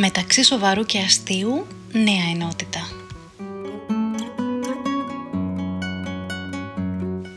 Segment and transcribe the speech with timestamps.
[0.00, 2.80] Μεταξύ σοβαρού και αστείου, νέα ενότητα.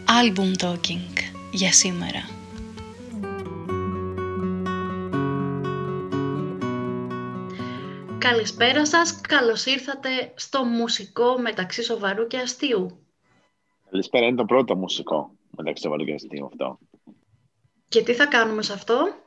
[0.08, 2.30] Album Talking για σήμερα.
[8.18, 13.06] Καλησπέρα σας, καλώς ήρθατε στο μουσικό μεταξύ σοβαρού και αστείου.
[13.90, 16.80] Καλησπέρα, είναι το πρώτο μουσικό μεταξύ σοβαρού και αστείου αυτό.
[17.88, 19.21] Και τι θα κάνουμε σε αυτό;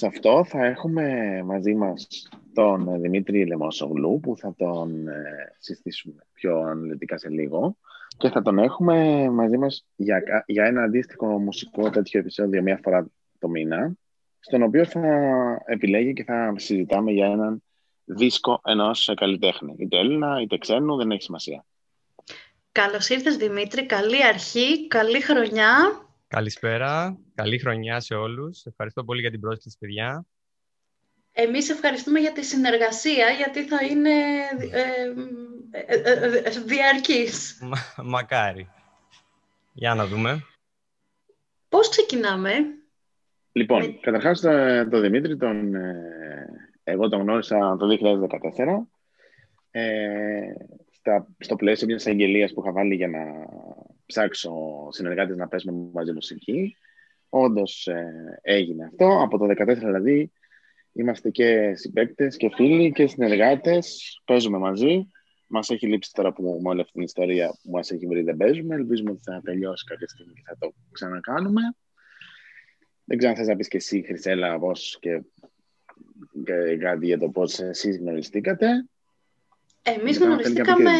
[0.00, 2.06] Σε αυτό θα έχουμε μαζί μας
[2.54, 7.76] τον Δημήτρη Λεμόσογλου που θα τον ε, συστήσουμε πιο αναλυτικά σε λίγο
[8.18, 13.10] και θα τον έχουμε μαζί μας για, για ένα αντίστοιχο μουσικό τέτοιο επεισόδιο μία φορά
[13.38, 13.92] το μήνα
[14.40, 15.02] στον οποίο θα
[15.66, 17.62] επιλέγει και θα συζητάμε για έναν
[18.04, 19.74] δίσκο ενός καλλιτέχνη.
[19.78, 21.64] Είτε Έλληνα, είτε ξένου, δεν έχει σημασία.
[22.72, 26.08] Καλώς ήρθες Δημήτρη, καλή αρχή, καλή χρονιά.
[26.30, 28.64] Καλησπέρα, καλή χρονιά σε όλους.
[28.66, 30.26] Ευχαριστώ πολύ για την πρόσκληση, παιδιά.
[31.32, 34.10] Εμείς ευχαριστούμε για τη συνεργασία, γιατί θα είναι
[34.70, 35.12] ε,
[35.70, 37.62] ε, ε, διαρκής.
[38.04, 38.68] μακάρι.
[39.72, 40.42] Για να δούμε.
[41.68, 42.50] Πώς ξεκινάμε;
[43.52, 43.98] Λοιπόν, Με...
[44.00, 44.40] καταρχάς
[44.90, 45.74] τον Δημήτρη, τον,
[46.84, 48.88] εγώ τον γνώρισα το 2014,
[49.70, 50.40] ε,
[50.90, 53.18] στα, στο πλαίσιο μιας αγγελίας που είχα βάλει για να
[54.10, 54.52] ψάξω
[54.90, 56.76] συνεργάτες να παίζουμε μαζί μουσική.
[57.28, 59.20] Όντως ε, έγινε αυτό.
[59.22, 60.32] Από το 2014 δηλαδή
[60.92, 64.18] είμαστε και συμπαίκτες και φίλοι και συνεργάτες.
[64.24, 65.06] Παίζουμε μαζί.
[65.46, 68.36] Μας έχει λείψει τώρα που με όλη αυτή την ιστορία που μας έχει βρει δεν
[68.36, 68.74] παίζουμε.
[68.74, 71.62] Ελπίζουμε ότι θα τελειώσει κάποια στιγμή και θα το ξανακάνουμε.
[73.04, 75.22] Δεν ξέρω αν θες να πεις και εσύ, Χρυσέλα, πώς και,
[76.44, 78.68] και κάτι για το πώς εσείς γνωριστήκατε.
[79.82, 80.90] Εμείς γνωριστήκαμε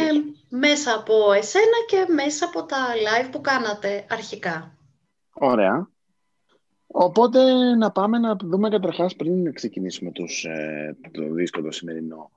[0.48, 4.74] μέσα από εσένα και μέσα από τα live που κάνατε αρχικά.
[5.32, 5.90] Ωραία.
[6.86, 7.40] Οπότε
[7.74, 12.30] να πάμε να δούμε καταρχάς πριν να ξεκινήσουμε τους, ε, το δίσκο το σημερινό.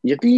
[0.00, 0.32] Γιατί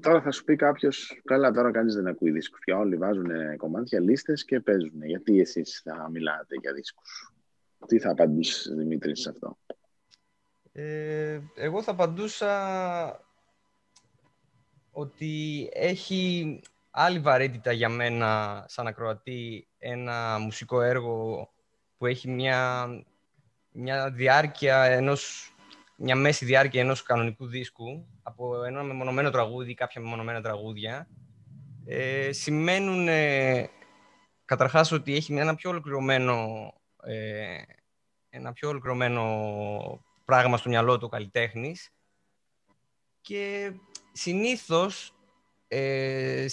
[0.00, 4.00] τώρα θα σου πει κάποιος, καλά τώρα κανείς δεν ακούει δίσκους πια, όλοι βάζουν κομμάτια,
[4.00, 5.04] λίστες και παίζουν.
[5.04, 7.32] Γιατί εσείς θα μιλάτε για δίσκους;
[7.86, 9.58] Τι θα απαντήσεις Δημήτρη σε αυτό;
[10.72, 13.20] Ε, εγώ θα απαντούσα
[14.90, 21.50] ότι έχει άλλη βαρύτητα για μένα σαν ακροατή ένα μουσικό έργο
[21.96, 22.88] που έχει μια,
[23.72, 25.52] μια διάρκεια ενός
[26.00, 31.08] μια μέση διάρκεια ενός κανονικού δίσκου από ένα μεμονωμένο τραγούδι ή κάποια μεμονωμένα τραγούδια.
[31.84, 33.70] Ε, σημαίνουν ε,
[34.44, 36.46] καταρχάς ότι έχει ένα πιο ολοκληρωμένο
[37.02, 37.62] ε,
[38.30, 39.24] ένα πιο ολοκληρωμένο
[40.28, 41.90] πράγμα στο μυαλό του ο καλλιτέχνης.
[43.20, 43.72] Και
[44.12, 45.14] συνήθως
[45.68, 46.46] ε,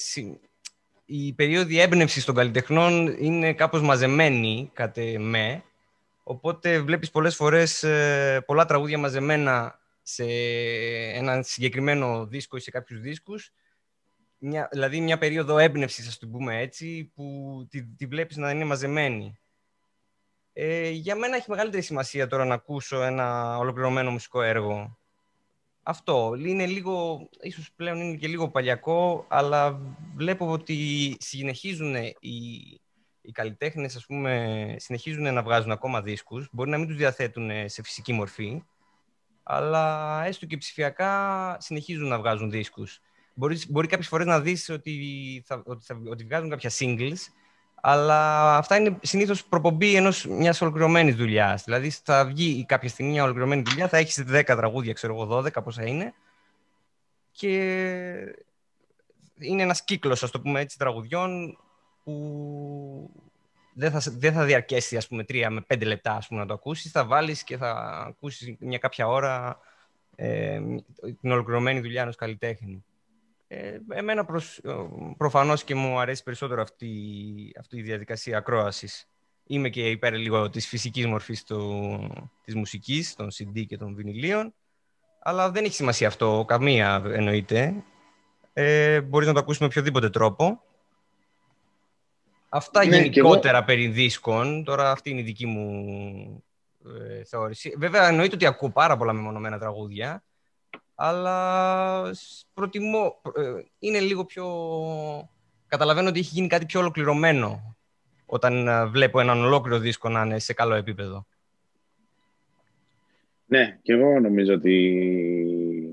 [1.05, 5.63] η περίοδη έμπνευσης των καλλιτεχνών είναι κάπως μαζεμένη, κατ' με,
[6.23, 10.25] οπότε βλέπεις πολλές φορές ε, πολλά τραγούδια μαζεμένα σε
[11.13, 13.51] ένα συγκεκριμένο δίσκο ή σε κάποιους δίσκους,
[14.37, 18.65] μια, δηλαδή μια περίοδο έμπνευσης, ας το πούμε έτσι, που τη, τη βλέπεις να είναι
[18.65, 19.39] μαζεμένη.
[20.57, 24.97] Ε, για μένα έχει μεγαλύτερη σημασία τώρα να ακούσω ένα ολοκληρωμένο μουσικό έργο.
[25.83, 26.33] Αυτό.
[26.37, 29.79] Είναι λίγο, ίσως πλέον είναι και λίγο παλιακό, αλλά
[30.15, 30.75] βλέπω ότι
[31.19, 32.79] συνεχίζουν οι,
[33.21, 36.49] οι καλλιτέχνες, ας πούμε, συνεχίζουν να βγάζουν ακόμα δίσκους.
[36.51, 38.63] Μπορεί να μην τους διαθέτουν σε φυσική μορφή,
[39.43, 42.99] αλλά έστω και ψηφιακά συνεχίζουν να βγάζουν δίσκους.
[43.33, 47.17] Μπορείς, μπορεί κάποιες φορές να δεις ότι, θα, ότι, θα, ότι βγάζουν κάποια singles,
[47.87, 51.63] αλλά αυτά είναι συνήθως προπομπή ενός μιας ολοκληρωμένης δουλειάς.
[51.63, 55.63] Δηλαδή, θα βγει κάποια στιγμή μια ολοκληρωμένη δουλειά, θα έχεις 10 τραγούδια, ξέρω εγώ, 12
[55.63, 56.13] πόσα είναι.
[57.31, 57.51] Και
[59.39, 61.57] είναι ένας κύκλος, ας το πούμε έτσι, τραγουδιών
[62.03, 63.09] που
[63.73, 66.53] δεν θα, δεν θα διαρκέσει, ας πούμε, τρία με πέντε λεπτά ας πούμε, να το
[66.53, 66.91] ακούσεις.
[66.91, 67.71] Θα βάλεις και θα
[68.07, 69.59] ακούσεις μια κάποια ώρα
[70.15, 70.61] ε,
[71.21, 72.83] την ολοκληρωμένη δουλειά ενός καλλιτέχνη.
[73.47, 74.61] Ε, εμένα προς,
[75.17, 76.91] προφανώς και μου αρέσει περισσότερο αυτή,
[77.59, 79.09] αυτή η διαδικασία ακρόασης.
[79.43, 81.99] Είμαι και υπέρ λίγο της φυσικής μορφής του,
[82.43, 84.53] της μουσικής, των CD και των βινιλίων,
[85.19, 87.83] αλλά δεν έχει σημασία αυτό, καμία εννοείται.
[88.53, 90.61] Ε, μπορείς να το ακούσεις με οποιοδήποτε τρόπο.
[92.49, 93.65] Αυτά ναι, γενικότερα εγώ...
[93.65, 94.63] περί δίσκων.
[94.63, 96.43] Τώρα αυτή είναι η δική μου
[96.85, 97.75] ε, θεώρηση.
[97.77, 100.23] Βέβαια εννοείται ότι ακούω πάρα πολλά μεμονωμένα τραγούδια
[100.95, 102.11] αλλά
[102.53, 104.45] προτιμώ, ε, είναι λίγο πιο...
[105.67, 107.75] Καταλαβαίνω ότι έχει γίνει κάτι πιο ολοκληρωμένο
[108.25, 111.25] όταν ε, βλέπω έναν ολόκληρο δίσκο να είναι σε καλό επίπεδο.
[113.47, 114.71] Ναι, και εγώ νομίζω ότι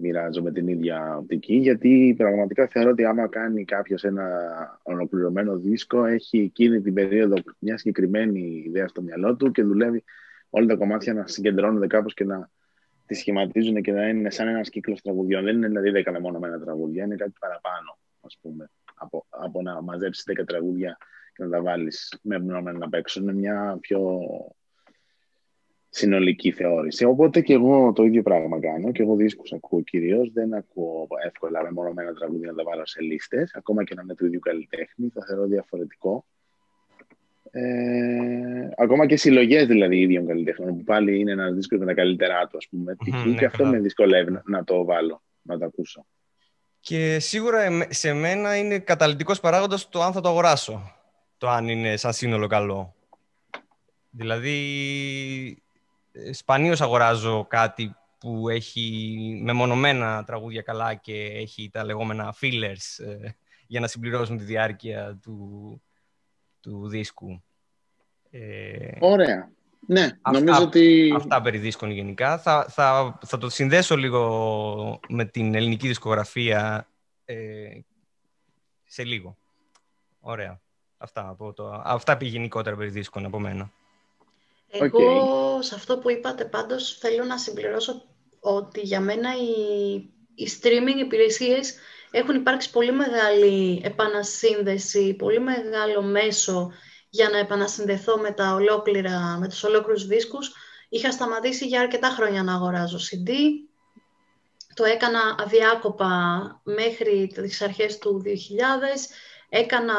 [0.00, 4.28] μοιράζομαι την ίδια οπτική, γιατί πραγματικά θεωρώ ότι άμα κάνει κάποιος ένα
[4.82, 10.04] ολοκληρωμένο δίσκο, έχει εκείνη την περίοδο μια συγκεκριμένη ιδέα στο μυαλό του και δουλεύει
[10.50, 12.50] όλα τα κομμάτια να συγκεντρώνονται κάπως και να
[13.06, 15.44] τη σχηματίζουν και να είναι σαν ένας κύκλος τραγουδιών.
[15.44, 20.24] Δεν είναι δηλαδή δέκα μεμονωμένα τραγούδια, είναι κάτι παραπάνω, ας πούμε, από, από να μαζέψεις
[20.24, 20.96] δέκα τραγούδια
[21.34, 23.20] και να τα βάλεις μεμονωμένα απ' έξω.
[23.20, 24.20] Είναι μια πιο
[25.88, 27.04] συνολική θεώρηση.
[27.04, 28.92] Οπότε και εγώ το ίδιο πράγμα κάνω.
[28.92, 30.32] Και εγώ δίσκους ακούω κυρίως.
[30.32, 33.54] Δεν ακούω εύκολα μεμονωμένα τραγούδια να τα βάλω σε λίστες.
[33.54, 35.08] Ακόμα και να είναι του ίδιου καλλιτέχνη.
[35.08, 36.24] Θα θεωρώ διαφορετικό.
[37.54, 42.46] Ε, ακόμα και συλλογές δηλαδή ίδιων καλλιτέχνων, που πάλι είναι ένας δίσκος με τα καλύτερά
[42.46, 42.96] του, ας πούμε.
[43.06, 46.06] Mm, και αυτό με δυσκολεύει να το βάλω, να το ακούσω.
[46.80, 50.92] Και σίγουρα σε μένα είναι καταλητικός παράγοντας το αν θα το αγοράσω.
[51.38, 52.94] Το αν είναι σαν σύνολο καλό.
[54.10, 54.56] Δηλαδή,
[56.12, 63.28] ε, σπανίως αγοράζω κάτι που έχει μεμονωμένα τραγούδια καλά και έχει τα λεγόμενα fillers ε,
[63.66, 65.82] για να συμπληρώσουν τη διάρκεια του,
[66.62, 67.42] του δίσκου.
[68.30, 69.50] Ε, Ωραία.
[69.86, 71.12] Ναι, αυτά, νομίζω ότι...
[71.16, 72.38] Αυτά περί δίσκων γενικά.
[72.38, 76.88] Θα, θα, θα το συνδέσω λίγο με την ελληνική δισκογραφία
[77.24, 77.80] ε,
[78.84, 79.36] σε λίγο.
[80.20, 80.60] Ωραία.
[80.96, 83.72] Αυτά, από το, αυτά πει γενικότερα περί δίσκων από μένα.
[84.68, 88.02] Εγώ σε αυτό που είπατε πάντως θέλω να συμπληρώσω
[88.40, 89.94] ότι για μένα οι,
[90.34, 91.74] οι streaming υπηρεσίες
[92.12, 96.72] έχουν υπάρξει πολύ μεγάλη επανασύνδεση, πολύ μεγάλο μέσο
[97.08, 100.52] για να επανασυνδεθώ με, τα ολόκληρα, με τους ολόκληρους δίσκους.
[100.88, 103.30] Είχα σταματήσει για αρκετά χρόνια να αγοράζω CD.
[104.74, 106.10] Το έκανα αδιάκοπα
[106.64, 109.08] μέχρι τις αρχές του 2000.
[109.48, 109.94] Έκανα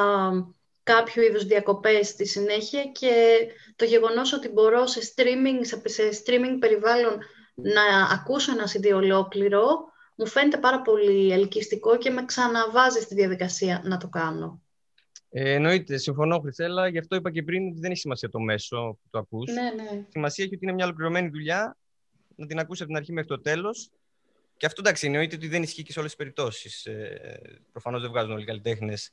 [0.84, 3.38] κάποιο είδους διακοπές στη συνέχεια και
[3.76, 7.20] το γεγονός ότι μπορώ σε streaming, σε streaming περιβάλλον
[7.54, 13.82] να ακούσω ένα CD ολόκληρο μου φαίνεται πάρα πολύ ελκυστικό και με ξαναβάζει στη διαδικασία
[13.86, 14.62] να το κάνω.
[15.30, 18.98] Ε, εννοείται, συμφωνώ Χρυσέλα, γι' αυτό είπα και πριν ότι δεν έχει σημασία το μέσο
[19.02, 19.52] που το ακούς.
[19.52, 20.06] Ναι, ναι.
[20.10, 21.78] Σημασία έχει ότι είναι μια ολοκληρωμένη δουλειά,
[22.36, 23.92] να την ακούσεις από την αρχή μέχρι το τέλος.
[24.58, 26.86] Και αυτό εντάξει, εννοείται ότι δεν ισχύει και σε όλες τις περιπτώσεις.
[26.86, 29.12] Ε, προφανώς δεν βγάζουν όλοι οι καλλιτέχνες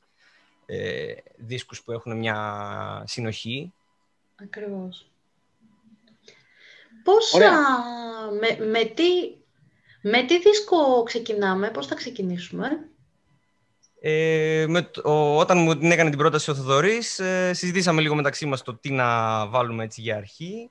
[0.67, 3.73] ε, δίσκους που έχουν μια συνοχή.
[4.43, 5.11] Ακριβώς.
[7.05, 7.33] Πώς,
[8.41, 9.05] με, με, τι,
[10.03, 12.89] με τι δίσκο ξεκινάμε, πώς θα ξεκινήσουμε;
[14.01, 18.47] Ε, με, ο, όταν μου την έκανε την πρόταση ο Θοδωρής, ε, συζητήσαμε λίγο μεταξύ
[18.47, 20.71] μας το τι να βάλουμε έτσι για αρχή.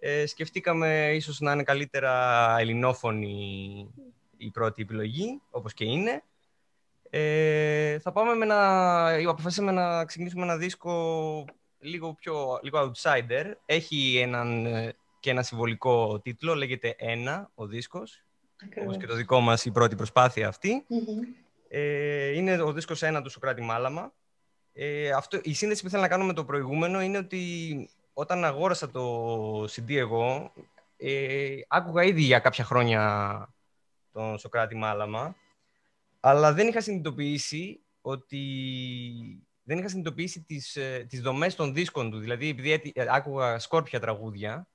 [0.00, 3.36] Ε, σκεφτήκαμε ίσως να είναι καλύτερα ελληνόφωνη
[4.36, 6.22] η πρώτη επιλογή, όπως και είναι.
[7.10, 9.30] Ε, θα πάμε με ένα...
[9.30, 11.44] Αποφασίσαμε να ξεκινήσουμε ένα δίσκο
[11.78, 13.44] λίγο πιο λίγο outsider.
[13.66, 18.23] Έχει έναν, ε, και ένα συμβολικό τίτλο, λέγεται «Ένα» ο δίσκος.
[18.62, 18.88] Ακριβώς.
[18.88, 20.54] Όπως και το δικό μας η πρώτη προσπάθεια
[21.68, 24.12] Ε, είναι ο δίσκος «Ένα» του Σοκράτη Μάλαμα.
[24.72, 28.90] Ε, αυτό, η σύνδεση που θέλω να κάνω με το προηγούμενο είναι ότι όταν αγόρασα
[28.90, 30.52] το CD εγώ,
[30.96, 33.54] ε, άκουγα ήδη για κάποια χρόνια
[34.12, 35.36] τον Σοκράτη Μάλαμα
[36.26, 38.42] αλλά δεν είχα συνειδητοποιήσει ότι
[39.62, 42.18] δεν είχα συνειδητοποιήσει τις, ε, τις δομές των δίσκων του.
[42.18, 44.68] Δηλαδή, επειδή ε, άκουγα σκόρπια τραγούδια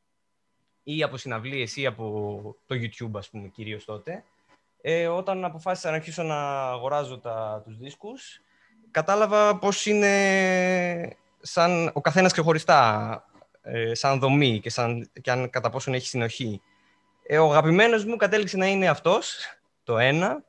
[0.83, 4.23] ή από συναυλίες ή από το YouTube, ας πούμε, κυρίως τότε,
[4.81, 8.41] ε, όταν αποφάσισα να αρχίσω να αγοράζω τα, τους δίσκους,
[8.91, 13.23] κατάλαβα πώς είναι σαν ο καθένας ξεχωριστά,
[13.61, 16.61] ε, σαν δομή και, σαν, και αν κατά πόσον έχει συνοχή.
[17.23, 19.37] Ε, ο αγαπημένος μου κατέληξε να είναι αυτός,
[19.83, 20.43] το ένα,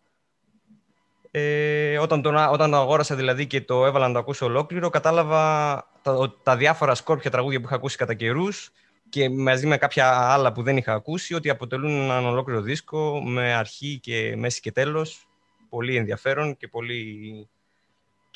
[1.31, 5.75] ε, όταν, τον, όταν το αγόρασα δηλαδή και το έβαλα να το ακούσω ολόκληρο, κατάλαβα
[6.03, 8.73] τα, τα διάφορα σκόρπια τραγούδια που είχα ακούσει κατά καιρούς
[9.11, 13.55] και μαζί με κάποια άλλα που δεν είχα ακούσει, ότι αποτελούν έναν ολόκληρο δίσκο με
[13.55, 15.29] αρχή και μέση και τέλος.
[15.69, 17.49] Πολύ ενδιαφέρον και πολύ...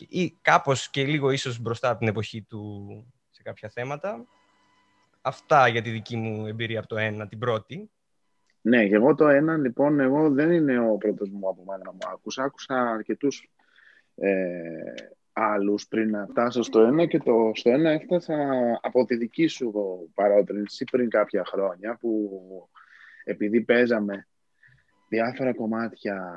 [0.08, 2.86] ή κάπως και λίγο ίσως μπροστά από την εποχή του
[3.30, 4.26] σε κάποια θέματα.
[5.20, 7.90] Αυτά για τη δική μου εμπειρία από το ένα, την πρώτη.
[8.60, 11.98] Ναι, και εγώ το ένα, λοιπόν, εγώ δεν είναι ο πρώτος μου από μένα μου
[12.12, 12.42] άκουσα.
[12.42, 13.50] Άκουσα αρκετούς
[14.16, 14.30] ε,
[15.36, 18.36] άλλους πριν να φτάσω στο ένα και το, στο ένα έφτασα
[18.82, 19.72] από τη δική σου
[20.14, 22.30] παρότρινση πριν κάποια χρόνια που
[23.24, 24.26] επειδή παίζαμε
[25.08, 26.36] διάφορα κομμάτια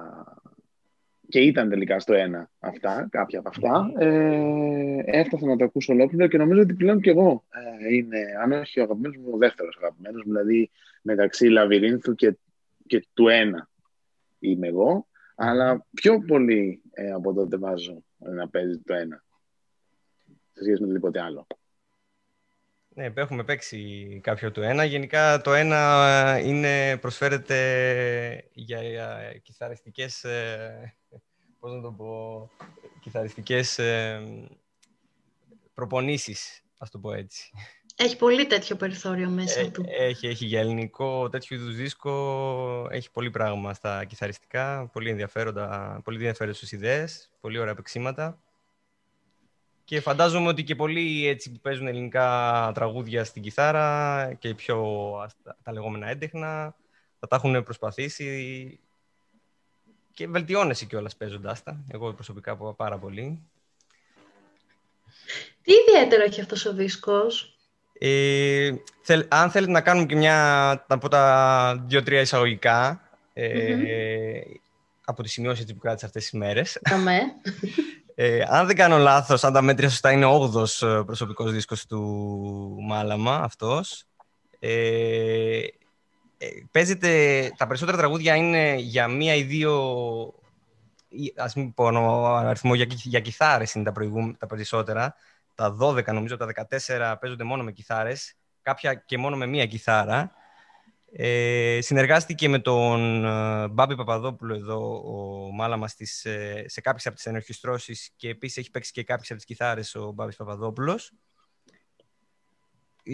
[1.27, 6.27] και ήταν τελικά στο ένα αυτά, κάποια από αυτά, ε, έφτασα να το ακούσω ολόκληρο
[6.27, 9.77] και νομίζω ότι πλέον και εγώ ε, είναι, αν όχι ο αγαπημένος μου, ο δεύτερος
[9.81, 10.69] αγαπημένος, δηλαδή
[11.01, 12.37] μεταξύ Λαβυρίνθου και,
[12.85, 13.69] και του ένα
[14.39, 19.23] είμαι εγώ, αλλά πιο πολύ ε, από τότε βάζω να παίζει το ένα
[20.57, 21.47] σε σχέση με οτιδήποτε άλλο.
[22.89, 24.83] Ναι, έχουμε παίξει κάποιο του ένα.
[24.83, 30.97] Γενικά το ένα είναι, προσφέρεται για, για κιθαριστικές, ε,
[31.59, 32.49] πώς να το πω,
[33.01, 34.21] κιθαριστικές ε,
[35.73, 37.51] προπονήσεις, ας το πω έτσι.
[37.99, 39.85] Έχει πολύ τέτοιο περιθώριο μέσα ε, του.
[39.87, 42.87] Έχει, έχει για ελληνικό τέτοιο είδους δίσκο.
[42.91, 44.89] Έχει πολύ πράγμα στα κιθαριστικά.
[44.93, 48.39] Πολύ ενδιαφέροντα, πολύ ενδιαφέρουσες ιδέες, πολύ ωραία παίξήματα.
[49.83, 54.85] Και φαντάζομαι ότι και πολλοί έτσι που παίζουν ελληνικά τραγούδια στην κιθάρα και πιο
[55.63, 56.75] τα λεγόμενα έντεχνα
[57.19, 58.79] θα τα έχουν προσπαθήσει
[60.13, 61.83] και βελτιώνεσαι κιόλας παίζοντάς τα.
[61.91, 63.41] Εγώ προσωπικά πω πάρα πολύ.
[65.61, 67.56] Τι ιδιαίτερο έχει αυτός ο δίσκος;
[67.99, 68.71] Ε,
[69.27, 73.01] αν θέλετε να κάνουμε και μια από τα δύο-τρία εισαγωγικά
[73.33, 74.39] ε,
[75.05, 76.79] από τις σημειώσεις που κράτησα αυτές τις μέρες.
[78.19, 81.85] Ε, αν δεν κάνω λάθος, αν τα μέτρια σωστά, είναι ο 8ος ε, προσωπικός δίσκος
[81.85, 82.01] του
[82.87, 84.05] Μάλαμα αυτός.
[84.59, 85.59] Ε,
[86.37, 87.09] ε, παίζεται,
[87.57, 89.93] τα περισσότερα τραγούδια είναι για μία ή δύο,
[91.35, 91.87] ας μην πω
[92.35, 93.93] αριθμό, για, για κιθάρες είναι τα,
[94.37, 95.15] τα περισσότερα.
[95.57, 96.47] Τα 12 νομίζω, τα
[96.87, 100.31] 14 παίζονται μόνο με κιθάρες, κάποια και μόνο με μία κιθάρα.
[101.11, 107.15] Ε, συνεργάστηκε με τον ε, Μπάμπη Παπαδόπουλο εδώ, ο Μάλαμα, στις, ε, σε κάποιες από
[107.15, 111.11] τις ενορχιστρώσεις και επίσης έχει παίξει και κάποιες από τις κιθάρες ο Μπάμπης Παπαδόπουλος.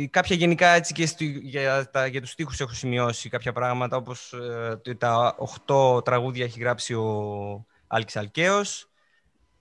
[0.10, 4.34] Κάποια γενικά έτσι και στη, για, τα, για τους στίχους έχω σημειώσει κάποια πράγματα όπως
[4.84, 5.36] ε, τα
[5.68, 8.93] 8 τραγούδια έχει γράψει ο Άλκης Αλκαίος,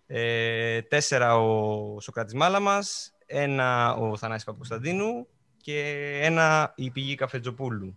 [0.07, 7.97] ε, τέσσερα ο Σοκράτης Μάλαμας, ένα ο Θανάσης Παπακοσταντίνου και ένα η Πηγή Καφετζοπούλου.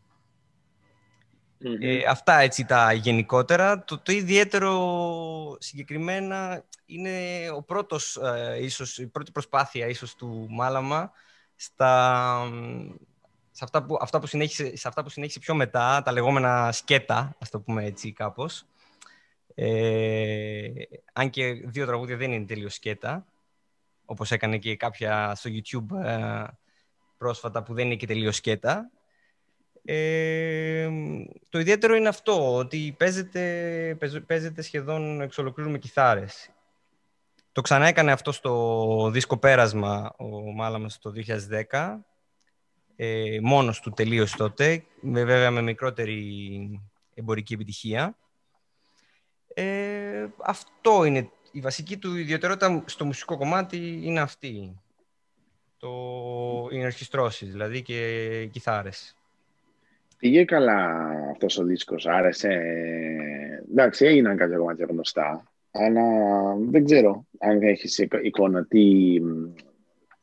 [1.79, 3.83] Ε, αυτά έτσι τα γενικότερα.
[3.83, 7.09] Το, το ιδιαίτερο συγκεκριμένα είναι
[7.55, 11.12] ο πρώτος, ε, ίσως, η πρώτη προσπάθεια ίσως του Μάλαμα
[11.55, 12.51] στα,
[13.51, 17.35] σε αυτά που, αυτά που συνέχισε, σε αυτά που συνέχισε πιο μετά, τα λεγόμενα σκέτα,
[17.39, 18.65] ας το πούμε έτσι κάπως.
[19.55, 20.69] Ε,
[21.13, 23.25] αν και δύο τραγούδια δεν είναι τελείως σκέτα,
[24.05, 26.43] όπως έκανε και κάποια στο YouTube ε,
[27.17, 28.89] πρόσφατα που δεν είναι και τελείως σκέτα.
[29.85, 30.89] Ε,
[31.50, 36.50] το ιδιαίτερο είναι αυτό, ότι παίζεται, παίζεται σχεδόν εξ ολοκλήρου με κιθάρες.
[37.51, 42.05] Το ξανά έκανε αυτό στο δίσκο Πέρασμα ο Μάλαμας το 2010.
[42.95, 46.81] Ε, μόνος του τελείωσε τότε, με, βέβαια με μικρότερη
[47.13, 48.17] εμπορική επιτυχία.
[49.57, 51.29] Ε, αυτό είναι.
[51.51, 54.81] Η βασική του ιδιαιτερότητα στο μουσικό κομμάτι είναι αυτή.
[55.77, 55.89] Το,
[56.71, 59.15] οι ενορχιστρώσεις, δηλαδή και οι κιθάρες.
[60.17, 62.62] Πήγε καλά αυτός ο δίσκος, άρεσε.
[63.71, 65.43] Εντάξει, έγιναν κάποια κομμάτια γνωστά.
[65.71, 66.03] Αλλά
[66.55, 69.17] δεν ξέρω αν έχεις εικόνα τι,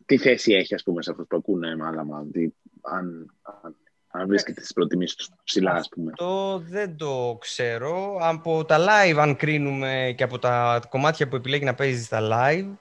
[0.06, 2.26] τι θέση έχει ας πούμε, σε αυτούς που ακούνε μάλαμα.
[2.32, 2.48] Τι,
[2.80, 3.76] αν, αν,
[4.14, 6.10] αν βρίσκεται στις προτιμήσεις τους ψηλά, ας πούμε.
[6.10, 8.18] Αυτό δεν το ξέρω.
[8.20, 12.72] Από τα live, αν κρίνουμε και από τα κομμάτια που επιλέγει να παίζεις στα live,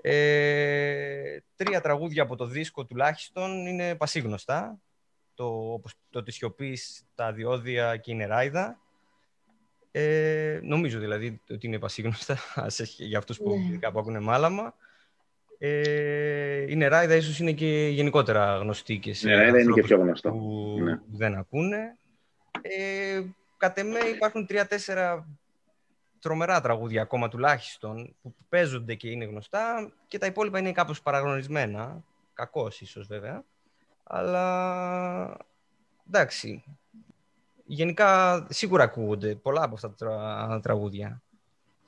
[0.00, 4.78] ε, τρία τραγούδια από το δίσκο τουλάχιστον είναι πασίγνωστα.
[5.34, 8.78] Το, όπως το της σιωπής, τα διόδια και η νεράιδα.
[9.90, 12.38] Ε, νομίζω δηλαδή ότι είναι πασίγνωστα
[12.96, 13.78] για αυτούς που, yeah.
[13.80, 13.90] Ναι.
[13.90, 14.74] που ακούνε μάλαμα.
[15.64, 20.30] Ε, η νεράιδα ίσως είναι και γενικότερα γνωστή και σε ναι, είναι και πιο γνωστό.
[20.30, 21.00] που ναι.
[21.10, 21.96] δεν ακούνε.
[22.62, 23.22] Ε,
[23.56, 25.28] κατ' εμέ υπάρχουν τρία-τέσσερα
[26.18, 32.04] τρομερά τραγούδια ακόμα τουλάχιστον που παίζονται και είναι γνωστά και τα υπόλοιπα είναι κάπως παραγνωρισμένα.
[32.34, 33.44] Κακός ίσως βέβαια.
[34.04, 35.36] Αλλά
[36.06, 36.64] εντάξει,
[37.64, 41.22] γενικά σίγουρα ακούγονται πολλά από αυτά τα τραγούδια.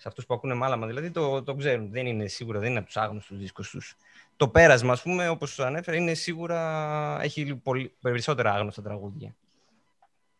[0.04, 1.90] Σε αυτούς που ακούνε μάλαμα δηλαδή το, το ξέρουν.
[1.90, 3.96] Δεν είναι σίγουρα, δεν είναι από τους άγνωστους δίσκους τους.
[4.36, 7.18] Το πέρασμα, ας πούμε, όπως σου ανέφερα, είναι σίγουρα.
[7.22, 9.34] έχει πολύ, περισσότερα άγνωστα τραγούδια.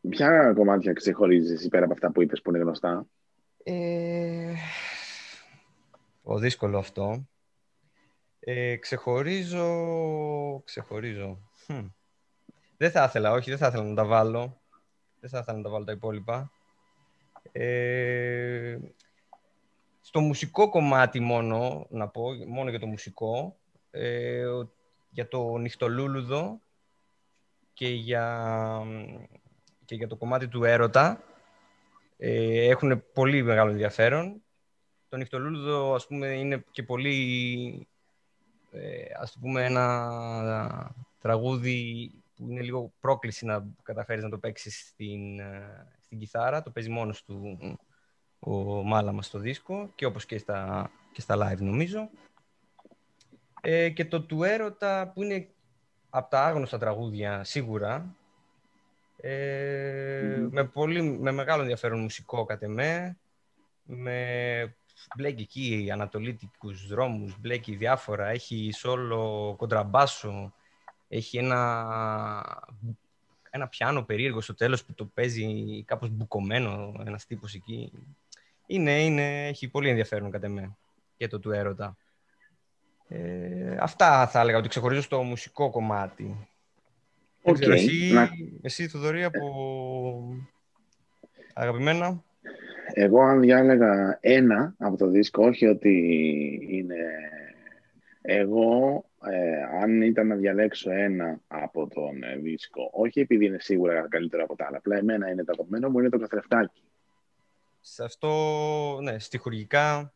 [0.08, 3.06] Ποια κομμάτια ξεχωρίζεις πέρα από αυτά που είπες που είναι γνωστά;
[3.64, 4.52] Ε,
[6.22, 7.26] ο δύσκολο αυτό.
[8.40, 9.66] Ε, ξεχωρίζω.
[10.64, 11.38] Ξεχωρίζω.
[12.76, 14.60] Δεν θα ήθελα, όχι, δεν θα ήθελα να τα βάλω.
[15.20, 16.50] Δεν θα ήθελα να τα βάλω τα υπόλοιπα.
[17.52, 18.78] Ε,
[20.14, 23.56] στο μουσικό κομμάτι μόνο, να πω, μόνο για το μουσικό,
[23.90, 24.44] ε,
[25.10, 26.60] για το νυχτολούλουδο
[27.72, 28.82] και για,
[29.84, 31.22] και για το κομμάτι του έρωτα
[32.16, 34.42] ε, έχουν πολύ μεγάλο ενδιαφέρον.
[35.08, 37.88] Το νυχτολούλουδο, ας πούμε, είναι και πολύ,
[38.72, 44.88] ε, ας το πούμε, ένα τραγούδι που είναι λίγο πρόκληση να καταφέρεις να το παίξεις
[44.88, 46.62] στην, ε, στην κιθάρα.
[46.62, 47.58] Το παίζει μόνος του
[48.44, 52.10] ο Μάλαμα στο δίσκο και όπως και στα, και στα live νομίζω.
[53.60, 55.48] Ε, και το του έρωτα που είναι
[56.10, 58.14] από τα άγνωστα τραγούδια σίγουρα.
[59.16, 63.16] Ε, με, πολύ, με μεγάλο ενδιαφέρον μουσικό κατ' εμέ.
[63.84, 64.76] Με
[65.16, 70.54] μπλέκει εκεί ανατολίτικους δρόμους, μπλέκει διάφορα, έχει σόλο κοντραμπάσο,
[71.08, 72.74] Έχει ένα,
[73.50, 77.92] ένα πιάνο περίεργο στο τέλος που το παίζει κάπως μπουκωμένο ένας τύπος εκεί.
[78.66, 80.76] Είναι, είναι, έχει πολύ ενδιαφέρον κατά με
[81.16, 81.96] και το του έρωτα.
[83.08, 86.48] Ε, αυτά θα έλεγα ότι ξεχωρίζω στο μουσικό κομμάτι.
[87.42, 87.68] Okay.
[87.68, 88.28] εσύ, να...
[88.62, 89.40] εσύ Θοδωρή, από
[91.54, 92.22] αγαπημένα;
[92.92, 95.92] Εγώ αν διάλεγα ένα από το δίσκο, όχι ότι
[96.70, 96.96] είναι...
[98.26, 104.08] Εγώ, ε, αν ήταν να διαλέξω ένα από τον ε, δίσκο, όχι επειδή είναι σίγουρα
[104.08, 106.82] καλύτερο από τα άλλα, απλά εμένα είναι το αγαπημένο μου, είναι το καθρεφτάκι.
[107.86, 110.14] Σε αυτό, ναι, στοιχουργικά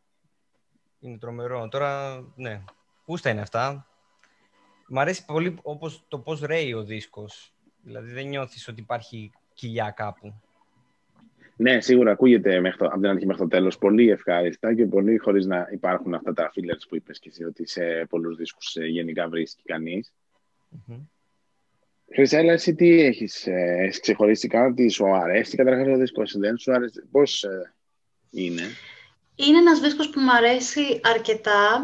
[1.00, 1.68] είναι τρομερό.
[1.68, 2.64] Τώρα, ναι,
[3.04, 3.87] πούστα είναι αυτά;
[4.88, 7.54] Μ' αρέσει πολύ όπως, το πώς ρέει ο δίσκος.
[7.82, 10.42] Δηλαδή δεν νιώθεις ότι υπάρχει κοιλιά κάπου.
[11.56, 15.18] Ναι, σίγουρα ακούγεται μέχρι το, από την αρχή μέχρι το τέλος πολύ ευχάριστα και πολύ
[15.18, 18.87] χωρίς να υπάρχουν αυτά τα fillers που είπες και εσύ ότι σε πολλούς δίσκους ε,
[18.87, 20.14] γενικά βρίσκει κανείς.
[20.72, 21.00] Mm-hmm.
[22.14, 26.72] Χρυσέλα, εσύ τι έχεις, ε, έχεις ξεχωρίσει κάτι, σου αρέσει καταρχάς ο δίσκος, δεν σου
[26.72, 27.74] αρέσει, πώς ε,
[28.30, 28.62] είναι;
[29.34, 31.82] Είναι ένας δίσκος που μου αρέσει αρκετά.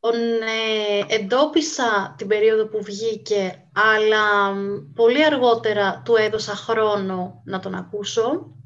[0.00, 4.54] Ε, εντόπισα την περίοδο που βγήκε, αλλά
[4.94, 8.56] πολύ αργότερα του έδωσα χρόνο να τον ακούσω.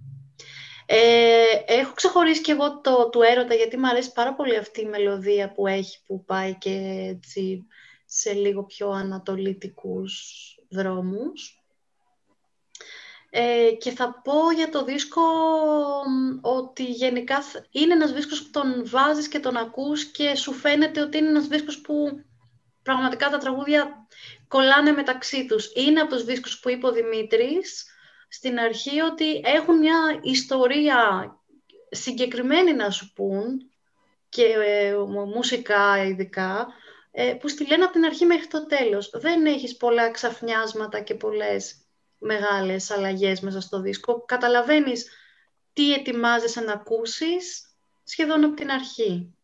[0.86, 0.96] Ε,
[1.66, 5.52] έχω ξεχωρίσει και εγώ το του έρωτα, γιατί μου αρέσει πάρα πολύ αυτή η μελωδία
[5.52, 7.66] που έχει, που πάει και έτσι
[8.14, 10.14] σε λίγο πιο ανατολίτικους
[10.70, 11.62] δρόμους.
[13.30, 15.22] Ε, και θα πω για το δίσκο
[16.40, 21.18] ότι γενικά είναι ένας δίσκος που τον βάζεις και τον ακούς και σου φαίνεται ότι
[21.18, 22.22] είναι ένας δίσκος που
[22.82, 24.06] πραγματικά τα τραγούδια
[24.48, 25.72] κολλάνε μεταξύ τους.
[25.74, 27.86] Είναι από τους δίσκους που είπε ο Δημήτρης
[28.28, 31.30] στην αρχή ότι έχουν μια ιστορία
[31.90, 33.70] συγκεκριμένη να σου πούν
[34.28, 34.94] και ε,
[35.34, 36.90] μουσικά ειδικά, ε,
[37.40, 39.10] που στη λένε από την αρχή μέχρι το τέλος.
[39.10, 41.76] Δεν έχεις πολλά ξαφνιάσματα και πολλές
[42.18, 44.24] μεγάλες αλλαγές μέσα στο δίσκο.
[44.24, 45.10] Καταλαβαίνεις
[45.72, 49.34] τι ετοιμάζεσαι να ακούσεις σχεδόν από την αρχή.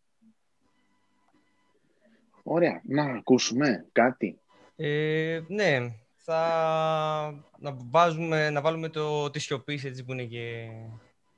[2.43, 2.81] Ωραία.
[2.85, 4.41] Να ακούσουμε κάτι.
[4.77, 5.93] Ε, ναι.
[6.15, 10.69] Θα να, βάζουμε, να βάλουμε το τη σιωπή έτσι που είναι και...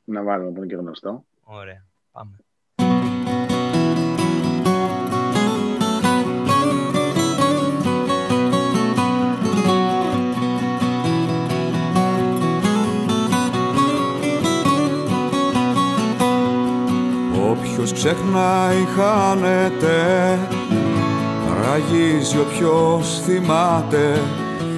[0.04, 1.24] Να βάλουμε που είναι και γνωστό.
[1.42, 1.86] Ωραία.
[2.12, 2.44] Πάμε.
[17.80, 20.38] Όποιος ξεχνάει χάνεται.
[21.62, 24.20] Ραγίζει όποιος θυμάται.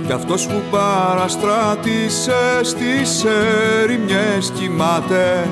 [0.07, 3.25] Κι αυτός που παραστράτησε στις
[3.83, 5.49] ερημιές κοιμάται.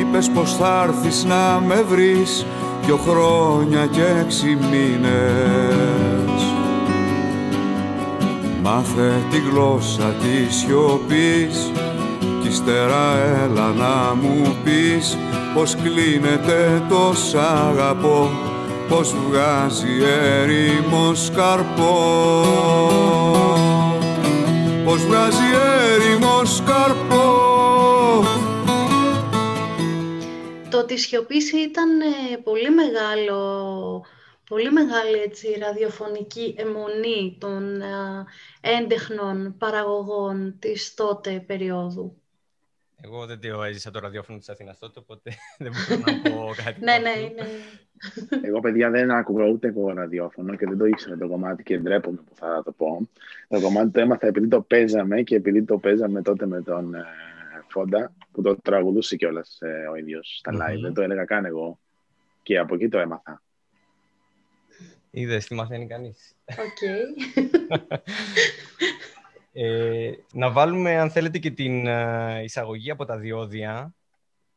[0.00, 2.46] Είπες πως θα έρθεις να με βρεις
[2.84, 5.89] δυο χρόνια και έξι μήνες
[8.62, 11.70] Μάθε τη γλώσσα της σιωπής
[12.42, 15.16] κι ύστερα έλα να μου πεις
[15.54, 18.30] πως κλείνεται το σ' αγαπώ
[18.88, 22.44] πως βγάζει έρημος καρπό.
[24.84, 25.48] Πως βγάζει
[25.94, 27.38] έρημος καρπό.
[30.70, 34.04] Το της σιωπής ήταν ε, πολύ μεγάλο
[34.50, 38.26] πολύ μεγάλη έτσι, ραδιοφωνική αιμονή των α,
[38.60, 42.22] έντεχνων παραγωγών της τότε περίοδου.
[43.02, 46.80] Εγώ δεν το έζησα το ραδιόφωνο της Αθήνας τότε, οπότε δεν μπορώ να πω κάτι.
[46.80, 47.48] ναι, ναι, ναι.
[48.42, 52.16] Εγώ, παιδιά, δεν άκουγα ούτε εγώ ραδιόφωνο και δεν το ήξερα το κομμάτι και ντρέπομαι
[52.16, 53.08] που θα το πω.
[53.48, 57.04] Το κομμάτι το έμαθα επειδή το παίζαμε και επειδή το παίζαμε τότε με τον ε,
[57.68, 60.80] Φόντα, που το τραγουδούσε κιόλας ε, ο ίδιος στα live.
[60.82, 61.78] Δεν το έλεγα καν εγώ.
[62.42, 63.42] Και από εκεί το έμαθα.
[65.10, 66.36] Είδες τι μαθαίνει κανείς.
[66.44, 66.82] Οκ.
[69.52, 73.94] ε, να βάλουμε, αν θέλετε, και την ε, εισαγωγή από τα διόδια,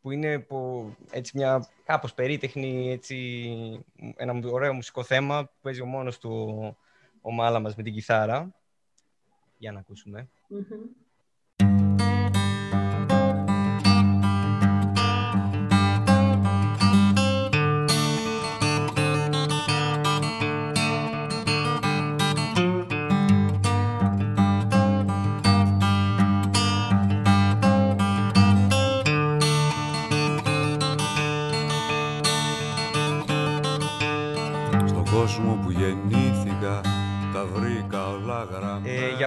[0.01, 3.85] που είναι που, έτσι μια κάπως περίτεχνη, έτσι,
[4.15, 6.77] ένα ωραίο μουσικό θέμα που παίζει ο μόνος του
[7.21, 8.55] ο Μάλαμας με την κιθάρα.
[9.57, 10.29] Για να ακούσουμε.
[10.47, 10.77] κόσμο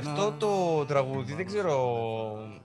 [0.01, 2.63] γι' αυτό το τραγούδι δεν ξέρω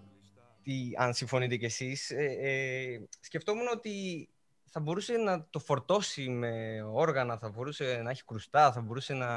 [0.63, 2.09] τι, αν συμφωνείτε κι εσείς.
[2.09, 4.29] Ε, ε, σκεφτόμουν ότι
[4.65, 9.27] θα μπορούσε να το φορτώσει με όργανα, θα μπορούσε να έχει κρουστά, θα μπορούσε να,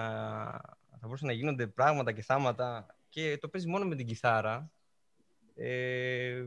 [0.90, 4.70] θα μπορούσε να γίνονται πράγματα και θάματα και το παίζει μόνο με την κιθάρα.
[5.54, 6.46] Ε,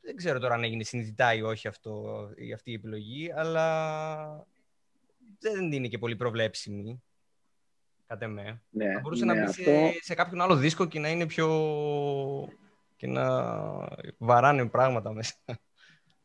[0.00, 4.46] δεν ξέρω τώρα αν έγινε συνειδητά ή όχι αυτό, η αυτή η επιλογή, αλλά
[5.38, 7.02] δεν είναι και πολύ προβλέψιμη,
[8.06, 8.62] κατ' εμέ.
[8.70, 9.62] Ναι, θα μπορούσε ναι, να μπει αυτό...
[9.62, 11.48] σε, σε κάποιον άλλο δίσκο και να είναι πιο...
[12.96, 13.24] και να
[14.18, 15.34] βαράνε πράγματα μέσα.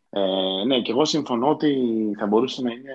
[0.10, 1.76] Ε, ναι, και εγώ συμφωνώ ότι
[2.18, 2.94] θα μπορούσε να είναι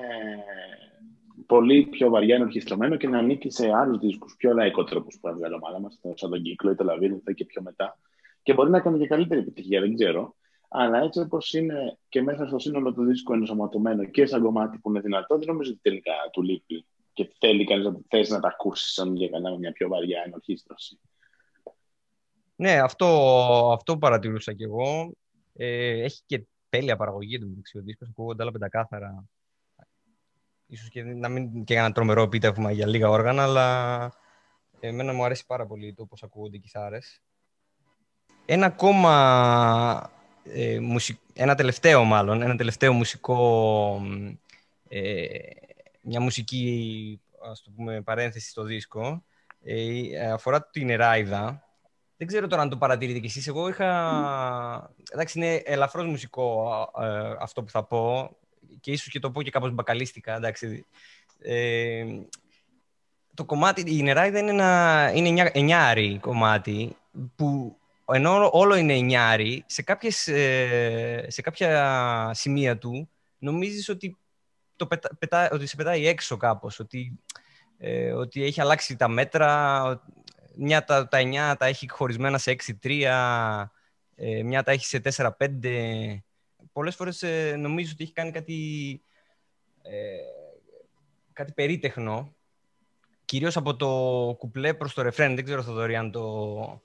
[1.47, 5.55] πολύ πιο βαριά ενορχιστρωμένο και να ανήκει σε άλλους δίσκους, πιο λαϊκό τρόπο που έβγαλε
[5.55, 7.99] ομάδα μας, σαν τον κύκλο ή το λαβύρινθο και πιο μετά.
[8.43, 10.35] Και μπορεί να κάνει και καλύτερη επιτυχία, δεν ξέρω.
[10.69, 14.91] Αλλά έτσι όπως είναι και μέσα στο σύνολο του δίσκου ενσωματωμένο και σαν κομμάτι που
[14.91, 18.49] είναι δυνατό, δεν νομίζω ότι τελικά του λείπει και θέλει κανείς να θες να τα
[18.49, 20.99] ακούσεις σαν για κανένα μια πιο βαριά ενορχίστρωση.
[22.57, 23.07] Ναι, αυτό,
[23.73, 25.15] αυτό παρατηρούσα κι εγώ.
[25.53, 29.25] Ε, έχει και τέλεια παραγωγή του μεταξύ ο δίσκος, ακούγονται άλλα πεντακάθαρα.
[30.67, 34.13] Ίσως και να μην και ένα τρομερό επίτευγμα για λίγα όργανα, αλλά
[34.81, 37.23] εμένα μου αρέσει πάρα πολύ το πώς ακούγονται οι κιθάρες.
[38.47, 40.11] Ένα ακόμα,
[40.45, 40.79] ε,
[41.33, 44.03] ένα τελευταίο μάλλον, ένα τελευταίο μουσικό,
[44.89, 45.29] ε,
[46.07, 49.25] μια μουσική ας το πούμε, παρένθεση στο δίσκο,
[49.63, 51.67] ε, αφορά την Εράιδα,
[52.17, 53.47] δεν ξέρω τώρα αν το παρατηρείτε κι εσείς.
[53.47, 54.95] Εγώ είχα...
[55.13, 58.37] Εντάξει, είναι ελαφρώς μουσικό ε, αυτό που θα πω
[58.81, 60.87] και ίσως και το πω και κάπως μπακαλίστικα, εντάξει.
[61.39, 62.05] Ε,
[63.35, 66.97] το κομμάτι, η νεράιδα είναι ένα είναι εννιάρι κομμάτι
[67.37, 67.77] που
[68.13, 74.17] ενώ όλο είναι εννιάρι, σε, κάποιες, ε, σε κάποια σημεία του νομίζεις ότι,
[74.77, 77.21] το πετά, ότι σε πετάει έξω κάπως, ότι,
[77.79, 80.03] ε, ότι έχει αλλάξει τα μέτρα,
[80.57, 81.19] μια τα, τα
[81.53, 83.67] 9 τα έχει χωρισμένα σε 6-3,
[84.15, 86.23] ε, μια τα έχει σε 4-5.
[86.73, 89.01] Πολλές φορές ε, νομίζω ότι έχει κάνει κάτι,
[89.83, 89.93] ε,
[91.33, 92.35] κάτι περίτεχνο,
[93.25, 93.89] κυρίως από το
[94.39, 95.35] κουπλέ προς το ρεφρέν.
[95.35, 96.83] Δεν ξέρω, Θοδωρή, αν το...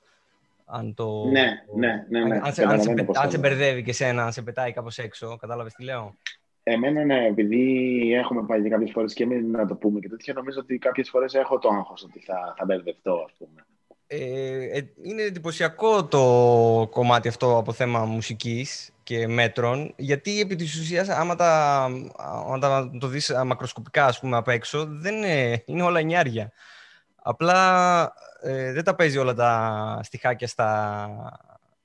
[0.66, 1.26] Αν το...
[1.26, 2.26] Ναι, ναι, ναι.
[2.26, 2.40] ναι.
[2.44, 5.38] Αν, σε, αν, σε, αν σε μπερδεύει και σένα, αν σε πετάει κάπως έξω.
[5.38, 6.16] Κατάλαβες τι λέω;
[6.64, 10.60] Εμένα, ναι, επειδή έχουμε πάει κάποιες φορές και εμείς να το πούμε και τέτοια, νομίζω
[10.60, 13.66] ότι κάποιες φορές έχω το άγχος ότι θα, θα μπερδευτώ, ας πούμε.
[14.08, 20.80] Ε, ε, είναι εντυπωσιακό το κομμάτι αυτό από θέμα μουσικής και μέτρων, γιατί επί της
[20.80, 21.84] ουσίας, άμα τα,
[22.18, 26.52] άμα το δεις μακροσκοπικά, ας πούμε, απ' έξω, δεν είναι, είναι όλα νιάρια.
[27.16, 31.10] Απλά ε, δεν τα παίζει όλα τα στιχάκια στα...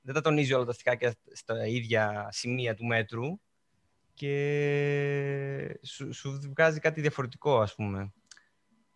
[0.02, 3.38] Δεν τα τονίζει όλα τα στιχάκια στα ίδια σημεία του μέτρου
[4.16, 8.12] και σου, σου βγάζει κάτι διαφορετικό, ας πούμε,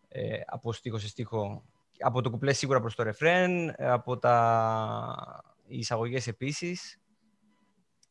[0.09, 1.65] ε, από στίχο σε στίχο.
[1.99, 7.01] Από το κουπλέ σίγουρα προς το ρεφρέν, από τα εισαγωγές επίσης.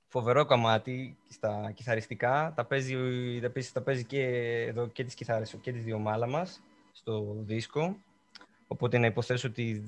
[0.07, 2.53] Φοβερό κομμάτι στα κιθαριστικά.
[2.55, 2.95] Τα παίζει,
[3.41, 4.23] τα τα παίζει και
[4.67, 7.97] εδώ και τις κιθάρες και τις δύο μάλα μας στο δίσκο.
[8.67, 9.83] Οπότε να υποθέσω ότι,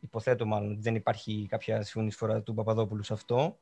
[0.00, 3.58] υποθέτω μάλλον, ότι δεν υπάρχει κάποια συμφωνή του Παπαδόπουλου σε αυτό.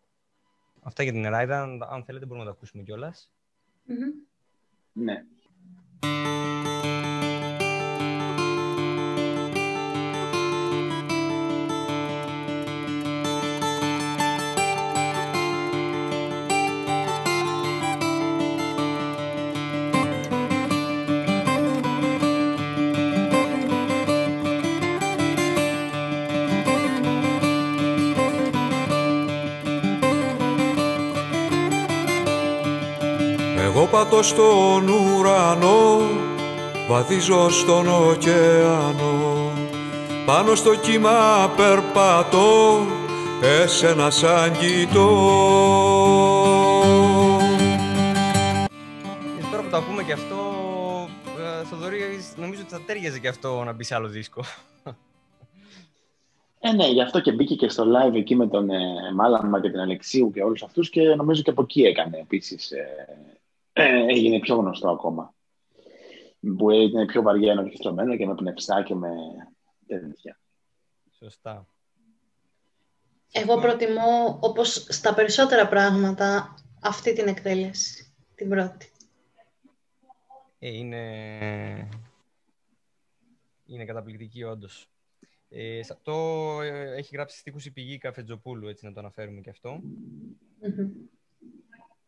[0.82, 1.62] Αυτά για την Εράιδα.
[1.90, 3.30] Αν θέλετε μπορούμε να τα ακούσουμε κιόλας.
[3.88, 4.28] Mm-hmm.
[4.92, 5.24] Ναι.
[34.22, 36.00] Στον ουρανό
[36.88, 39.50] βαδίζω στον ωκεανό.
[40.26, 42.80] Πάνω στο κύμα περπατώ
[43.42, 45.08] εσένα σαν κοιτώ
[49.36, 50.36] Και τώρα που το ακούμε και αυτό
[51.38, 51.98] ε, Θοδωρή
[52.36, 54.42] νομίζω ότι θα τέριαζε και αυτό να μπει σε άλλο δίσκο.
[56.64, 58.80] Ε, ναι, γι' αυτό και μπήκε και στο live εκεί με τον ε,
[59.14, 62.76] Μάλαμα και την Αλεξίου και όλους αυτούς και νομίζω και από εκεί έκανε επίσης ε,
[63.08, 63.41] ε,
[63.72, 65.34] έγινε πιο γνωστό ακόμα.
[66.56, 69.10] Που είναι πιο βαριά ενορχιστρωμένο και με πνευστά και με
[69.86, 70.40] τέτοια.
[71.18, 71.66] Σωστά.
[73.32, 78.90] Εγώ προτιμώ, όπως στα περισσότερα πράγματα, αυτή την εκτέλεση, την πρώτη.
[80.58, 81.88] Ε, είναι...
[83.66, 84.86] είναι καταπληκτική όντως.
[85.48, 86.12] Ε, σε αυτό
[86.62, 89.80] ε, έχει γράψει στίχους η πηγή Καφετζοπούλου, έτσι να το αναφέρουμε και αυτό.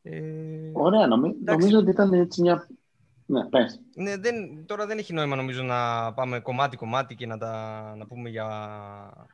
[0.07, 0.21] Ε,
[0.73, 1.07] Ωραία,
[1.45, 2.69] νομίζω ότι ήταν έτσι μια...
[3.27, 3.81] Ναι, πες.
[3.95, 8.29] Ναι, δεν, τώρα δεν έχει νόημα νομίζω να πάμε κομμάτι-κομμάτι και να, τα, να πούμε
[8.29, 8.47] για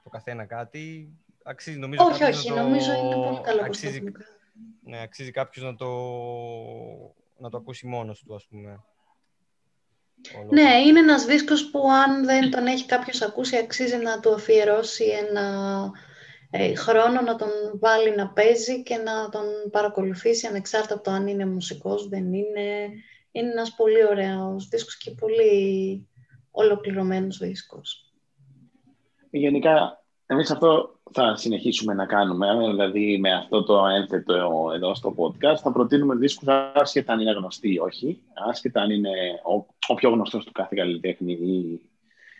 [0.02, 1.12] το καθένα κάτι.
[1.42, 4.02] αξίζει νομίζω Όχι, όχι, νομίζω είναι πολύ καλό αξίζει...
[4.85, 5.87] Ναι, αξίζει κάποιος να το,
[7.38, 8.80] να το ακούσει μόνος του, ας πούμε.
[10.50, 15.04] Ναι, είναι ένας δίσκος που αν δεν τον έχει κάποιος ακούσει, αξίζει να του αφιερώσει
[15.04, 15.90] ένα
[16.50, 17.48] ε, χρόνο να τον
[17.80, 22.90] βάλει να παίζει και να τον παρακολουθήσει ανεξάρτητα από το αν είναι μουσικός, δεν είναι.
[23.32, 26.08] Είναι ένας πολύ ωραίος δίσκος και πολύ
[26.50, 28.12] ολοκληρωμένος δίσκος.
[29.30, 32.46] Γενικά, εμείς αυτό θα συνεχίσουμε να κάνουμε.
[32.70, 37.72] Δηλαδή, με αυτό το ένθετο εδώ στο podcast, θα προτείνουμε δίσκους άσχετα αν είναι γνωστοί
[37.72, 39.10] ή όχι, άσχετα αν είναι
[39.44, 41.80] ο, ο πιο γνωστός του κάθε καλλιτέχνη ή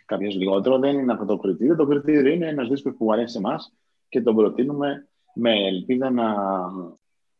[0.05, 0.79] κάποιος λιγότερο.
[0.79, 1.75] Δεν είναι αυτό το κριτήριο.
[1.75, 3.73] Το κριτήριο είναι ένας δίσκος που αρέσει εμάς
[4.11, 6.33] και τον προτείνουμε με ελπίδα να,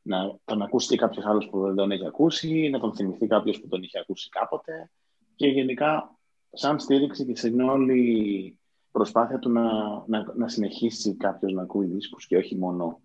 [0.01, 3.59] να τον ακούσει και κάποιος άλλος που δεν τον έχει ακούσει, να τον θυμηθεί κάποιος
[3.61, 4.91] που τον είχε ακούσει κάποτε
[5.35, 6.17] και γενικά
[6.51, 8.59] σαν στήριξη και σε όλη
[8.91, 9.63] προσπάθεια του να,
[10.07, 13.01] να, να συνεχίσει κάποιος να ακούει δίσκους και όχι μόνο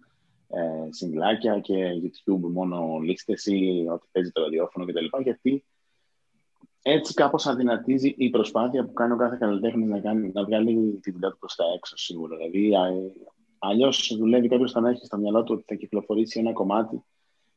[0.49, 5.23] ε, συγκλάκια και YouTube μόνο λίστες ή ότι παίζει το ραδιόφωνο κτλ.
[5.23, 5.65] Γιατί
[6.83, 11.11] έτσι κάπως αδυνατίζει η προσπάθεια που κάνει ο κάθε καλλιτέχνης να, κάνει, να βγάλει τη
[11.11, 12.37] δουλειά του προς τα έξω σίγουρα.
[12.37, 12.73] Δηλαδή
[13.59, 17.03] Αλλιώς δουλεύει κάποιος όταν έχει στο μυαλό του ότι θα κυκλοφορήσει ένα κομμάτι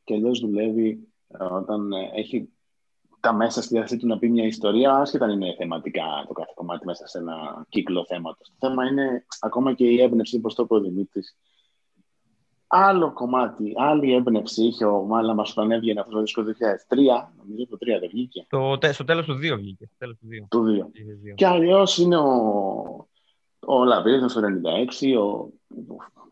[0.03, 2.49] και αλλιώς δουλεύει ε, όταν ε, έχει
[3.19, 6.51] τα μέσα στη διάθεσή του να πει μια ιστορία, άσχετα αν είναι θεματικά το κάθε
[6.55, 8.51] κομμάτι μέσα σε ένα κύκλο θέματος.
[8.59, 11.37] Το θέμα είναι ακόμα και η έμπνευση, όπως το είπε ο Δημήτρης.
[12.67, 16.45] Άλλο κομμάτι, άλλη έμπνευση είχε ο Μάλαμα όταν έβγαινε αυτός το δίσκο 2003.
[17.37, 18.45] Νομίζω το 3 δεν βγήκε.
[18.49, 19.89] Το, στο τέλος του 2 βγήκε.
[19.97, 20.47] Τέλος του 2.
[20.49, 20.89] Του
[21.31, 21.33] 2.
[21.35, 23.08] Και αλλιώς είναι ο,
[23.59, 25.49] ο Λαβίδης στο 96, ο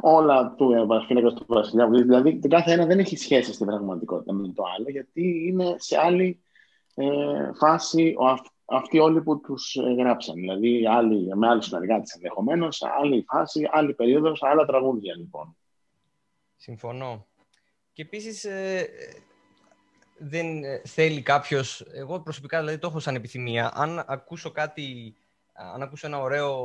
[0.02, 1.90] όλα του Βασίλεκα του Βασιλιά.
[1.90, 5.98] Δηλαδή, το κάθε ένα δεν έχει σχέση στην πραγματικότητα με το άλλο, γιατί είναι σε
[5.98, 6.42] άλλη
[6.96, 7.06] ε,
[7.54, 8.26] φάση ο,
[8.66, 10.36] αυτοί όλοι που τους ε, γράψαν.
[10.36, 15.58] Δηλαδή, άλλοι, με άλλου συνεργάτε ενδεχομένως, άλλη φάση, άλλη περίοδος, άλλα τραγούδια λοιπόν.
[16.56, 17.26] Συμφωνώ.
[17.94, 18.88] Και επίσης, ε,
[20.18, 20.48] δεν
[20.84, 21.86] θέλει κάποιος.
[21.94, 23.72] Εγώ προσωπικά δηλαδή το έχω σαν επιθυμία.
[23.74, 25.16] Αν ακούσω κάτι,
[25.74, 26.56] αν ακούσω ένα ωραίο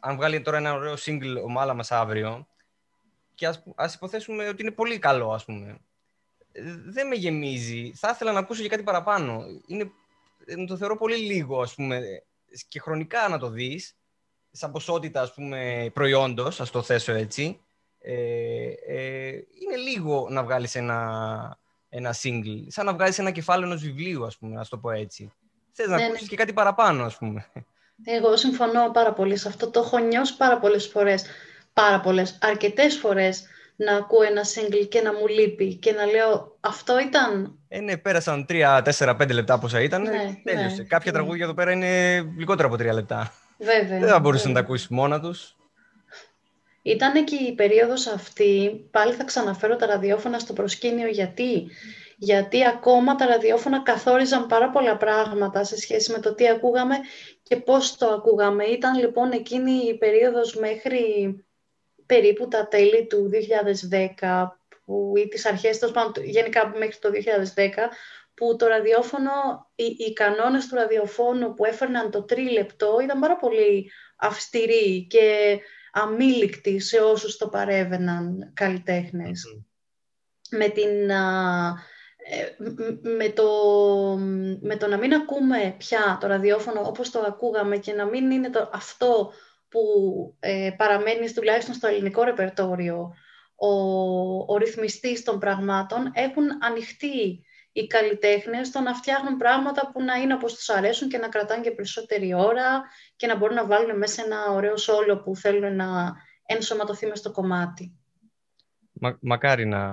[0.00, 2.46] αν βγάλει τώρα ένα ωραίο single ο Μάλα μας αύριο
[3.34, 5.78] και ας, ας υποθέσουμε ότι είναι πολύ καλό, ας πούμε.
[6.86, 7.92] Δεν με γεμίζει.
[7.94, 9.44] Θα ήθελα να ακούσω και κάτι παραπάνω.
[9.66, 9.90] Είναι,
[10.66, 12.02] το θεωρώ πολύ λίγο, ας πούμε,
[12.68, 13.96] και χρονικά να το δεις,
[14.50, 17.60] σαν ποσότητα, ας πούμε, προϊόντος, ας το θέσω έτσι.
[18.00, 21.58] Ε, ε, είναι λίγο να βγάλεις ένα,
[21.88, 22.64] ένα single.
[22.66, 25.32] Σαν να βγάλεις ένα κεφάλαιο ενός βιβλίου, ας πούμε, ας το πω έτσι.
[25.72, 26.08] Θες να ναι, ναι.
[26.08, 27.50] ακούσεις και κάτι παραπάνω, ας πούμε.
[28.04, 29.70] Εγώ συμφωνώ πάρα πολύ σε αυτό.
[29.70, 31.24] Το έχω νιώσει πάρα πολλές φορές.
[31.72, 36.56] Πάρα πολλές, αρκετές φορές να ακούω ένα single και να μου λείπει και να λέω
[36.60, 37.58] αυτό ήταν.
[37.68, 40.02] Ε, ναι, πέρασαν 3, 4, 5 λεπτά πόσα ήταν.
[40.02, 40.76] Ναι, τέλειωσε.
[40.76, 41.18] Ναι, Κάποια ναι.
[41.18, 43.32] τραγούδια εδώ πέρα είναι λιγότερα από 3 λεπτά.
[43.58, 43.98] Βέβαια.
[43.98, 45.56] Δεν θα μπορούσες να τα ακούσεις μόνα τους.
[46.82, 51.70] Ήταν και η περίοδος αυτή, πάλι θα ξαναφέρω τα ραδιόφωνα στο προσκήνιο γιατί;
[52.22, 56.96] Γιατί ακόμα τα ραδιόφωνα καθόριζαν πάρα πολλά πράγματα σε σχέση με το τι ακούγαμε
[57.42, 58.64] και πώς το ακούγαμε.
[58.64, 61.04] Ήταν λοιπόν εκείνη η περίοδος μέχρι
[62.06, 63.30] περίπου τα τέλη του
[64.20, 64.46] 2010
[64.84, 65.80] που, ή τις αρχές,
[66.24, 67.10] γενικά μέχρι το
[67.56, 67.68] 2010,
[68.34, 69.30] που το ραδιόφωνο,
[69.74, 75.58] οι, οι κανόνες του ραδιοφώνου που έφερναν το τρίλεπτο ήταν πάρα πολύ αυστηροί και
[75.92, 78.52] αμήλικτοι σε όσους το παρέβαιναν
[80.50, 81.16] Με την ε,
[83.02, 83.48] με το,
[84.60, 88.50] με το να μην ακούμε πια το ραδιόφωνο όπως το ακούγαμε και να μην είναι
[88.50, 89.32] το, αυτό
[89.68, 89.80] που
[90.40, 93.14] ε, παραμένει τουλάχιστον στο ελληνικό ρεπερτόριο
[93.56, 93.72] ο,
[94.46, 100.34] ο ρυθμιστής των πραγμάτων έχουν ανοιχτεί οι καλλιτέχνες στο να φτιάχνουν πράγματα που να είναι
[100.34, 102.82] όπως τους αρέσουν και να κρατάνε και περισσότερη ώρα
[103.16, 106.14] και να μπορούν να βάλουν μέσα ένα ωραίο σόλο που θέλουν να
[106.46, 107.99] ενσωματωθεί μες στο κομμάτι.
[109.02, 109.92] Μα, μακάρι να,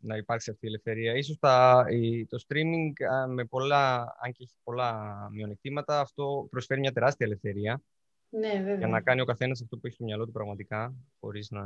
[0.00, 1.14] να υπάρξει αυτή η ελευθερία.
[1.14, 1.84] Ίσως τα,
[2.28, 2.92] το streaming,
[3.28, 7.82] με πολλά, αν και έχει πολλά μειονεκτήματα, αυτό προσφέρει μια τεράστια ελευθερία.
[8.30, 8.76] Ναι, βέβαια.
[8.76, 11.62] Για να κάνει ο καθένας αυτό που έχει στο μυαλό του πραγματικά, χωρίς να,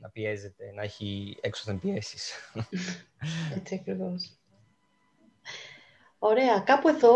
[0.00, 2.32] να πιέζεται, να έχει έξω πιέσεις.
[3.56, 4.36] Έτσι ακριβώς.
[6.18, 6.60] Ωραία.
[6.60, 7.14] Κάπου εδώ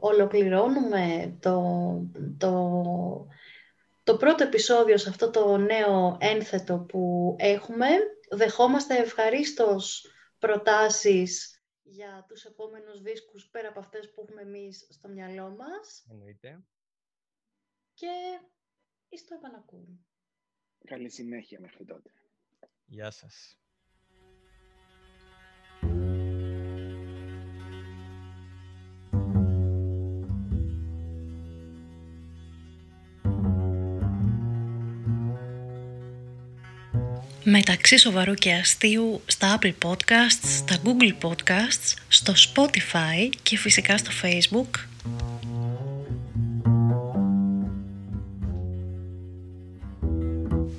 [0.00, 1.62] ολοκληρώνουμε το,
[2.38, 2.50] το
[4.06, 7.86] το πρώτο επεισόδιο σε αυτό το νέο ένθετο που έχουμε.
[8.30, 10.06] Δεχόμαστε ευχαρίστως
[10.38, 16.06] προτάσεις για τους επόμενους δίσκους πέρα από αυτές που έχουμε εμείς στο μυαλό μας.
[16.10, 16.64] Εννοείται.
[17.94, 18.40] Και
[19.08, 19.98] εις το επανακούμε.
[20.84, 22.10] Καλή συνέχεια μέχρι τότε.
[22.84, 23.58] Γεια σας.
[37.48, 44.10] Μεταξύ σοβαρού και αστείου στα Apple Podcasts, στα Google Podcasts, στο Spotify και φυσικά στο
[44.22, 44.80] Facebook.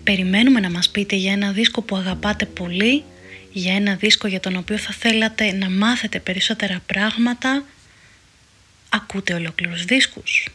[0.03, 3.03] Περιμένουμε να μας πείτε για ένα δίσκο που αγαπάτε πολύ,
[3.51, 7.63] για ένα δίσκο για τον οποίο θα θέλατε να μάθετε περισσότερα πράγματα.
[8.89, 10.47] Ακούτε ολόκληρους δίσκους.